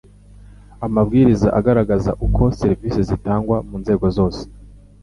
Amabwiriza 0.85 1.47
agaragaza 1.59 2.11
uko 2.25 2.43
serivisi 2.59 2.99
zitangwa 3.09 3.57
mu 3.67 3.75
nzego 3.81 4.05
zose 4.17 4.41